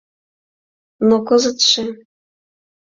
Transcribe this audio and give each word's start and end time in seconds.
Но 1.07 1.15
кызытше... 1.27 1.83